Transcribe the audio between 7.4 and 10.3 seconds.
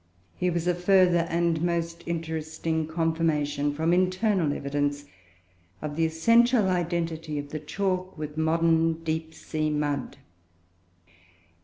the chalk with modern deep sea mud.